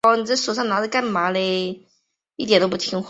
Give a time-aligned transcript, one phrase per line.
[0.03, 0.55] 其冢在谯
[2.89, 2.99] 县。